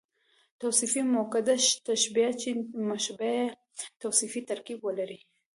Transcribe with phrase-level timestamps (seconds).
[0.59, 1.55] توصيفي مؤکده
[1.87, 2.49] تشبیه، چي
[2.89, 3.45] مشبه به ئې
[4.01, 5.19] توصیفي ترکيب ولري.